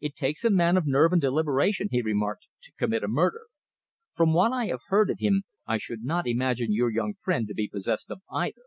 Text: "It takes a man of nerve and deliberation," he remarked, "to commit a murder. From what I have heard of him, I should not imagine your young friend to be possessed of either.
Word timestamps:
"It 0.00 0.14
takes 0.14 0.44
a 0.44 0.50
man 0.50 0.76
of 0.76 0.86
nerve 0.86 1.12
and 1.12 1.20
deliberation," 1.20 1.88
he 1.90 2.00
remarked, 2.00 2.46
"to 2.62 2.72
commit 2.78 3.02
a 3.02 3.08
murder. 3.08 3.46
From 4.14 4.32
what 4.32 4.52
I 4.52 4.66
have 4.66 4.82
heard 4.86 5.10
of 5.10 5.18
him, 5.18 5.42
I 5.66 5.76
should 5.76 6.04
not 6.04 6.28
imagine 6.28 6.72
your 6.72 6.92
young 6.92 7.14
friend 7.14 7.48
to 7.48 7.52
be 7.54 7.66
possessed 7.68 8.08
of 8.12 8.20
either. 8.30 8.62